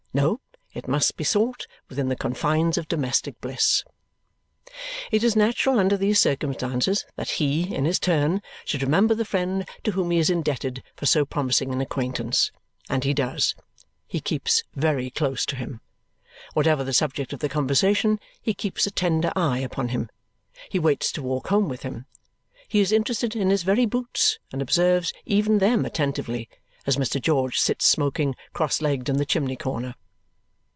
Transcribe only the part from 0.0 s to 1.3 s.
No, it must be